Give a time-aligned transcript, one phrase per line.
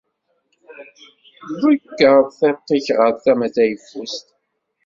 [1.61, 4.27] Ḍegger tiṭ-ik ɣer tama tayeffust.